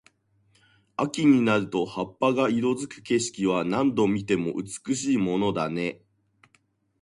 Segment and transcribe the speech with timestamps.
[0.97, 6.01] 秋になると葉っぱが色付く景色は、何度見ても美しいものだね。